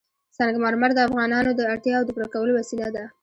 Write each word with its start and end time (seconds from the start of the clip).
سنگ 0.37 0.55
مرمر 0.63 0.89
د 0.95 0.99
افغانانو 1.07 1.51
د 1.55 1.61
اړتیاوو 1.73 2.07
د 2.07 2.09
پوره 2.15 2.27
کولو 2.33 2.51
وسیله 2.59 2.87
ده. 2.95 3.05